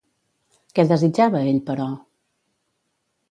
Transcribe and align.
Què 0.77 0.85
desitjava 0.91 1.43
ell, 1.51 1.61
però? 1.69 1.87